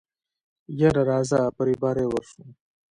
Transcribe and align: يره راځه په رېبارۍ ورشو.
يره 0.79 1.03
راځه 1.09 1.39
په 1.55 1.61
رېبارۍ 1.69 2.05
ورشو. 2.07 2.41